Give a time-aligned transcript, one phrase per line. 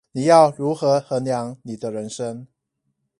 [0.13, 2.47] 你要如何衡量你的人生